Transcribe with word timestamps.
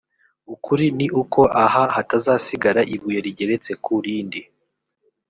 ukuri 0.53 0.85
ni 0.97 1.07
uko 1.21 1.41
aha 1.63 1.83
hatazasigara 1.95 2.81
ibuye 2.93 3.19
rigeretse 3.25 3.71
ku 3.83 3.93
rindi 4.03 4.41